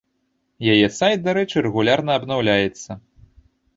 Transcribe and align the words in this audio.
Яе 0.75 0.87
сайт, 0.99 1.19
дарэчы, 1.27 1.63
рэгулярна 1.67 2.11
абнаўляецца. 2.21 2.91